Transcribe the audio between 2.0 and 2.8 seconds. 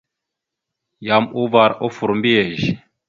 mbiyez.